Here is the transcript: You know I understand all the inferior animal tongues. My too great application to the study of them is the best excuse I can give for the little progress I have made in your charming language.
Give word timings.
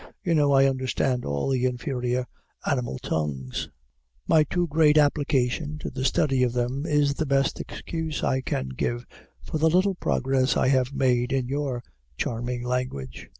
You 0.23 0.33
know 0.33 0.51
I 0.53 0.65
understand 0.65 1.25
all 1.25 1.49
the 1.49 1.65
inferior 1.65 2.25
animal 2.65 2.97
tongues. 2.97 3.69
My 4.27 4.43
too 4.43 4.65
great 4.65 4.97
application 4.97 5.77
to 5.77 5.91
the 5.91 6.03
study 6.03 6.41
of 6.41 6.53
them 6.53 6.87
is 6.87 7.13
the 7.13 7.27
best 7.27 7.59
excuse 7.59 8.23
I 8.23 8.41
can 8.41 8.69
give 8.69 9.05
for 9.43 9.59
the 9.59 9.69
little 9.69 9.93
progress 9.93 10.57
I 10.57 10.69
have 10.69 10.91
made 10.91 11.31
in 11.31 11.47
your 11.47 11.83
charming 12.17 12.63
language. 12.63 13.29